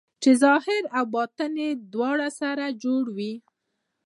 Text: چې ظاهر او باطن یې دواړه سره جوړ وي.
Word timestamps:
چې 0.21 0.31
ظاهر 0.43 0.83
او 0.97 1.03
باطن 1.15 1.53
یې 1.63 1.69
دواړه 1.93 2.29
سره 2.39 2.65
جوړ 2.83 3.03
وي. 3.17 3.33